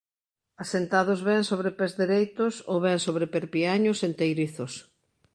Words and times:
Asentados 0.63 1.19
ben 1.29 1.41
sobre 1.49 1.69
pés 1.79 1.93
dereitos 2.01 2.53
ou 2.71 2.77
ben 2.85 2.97
sobre 3.05 3.29
perpiaños 3.35 3.99
enteirizos. 4.09 4.73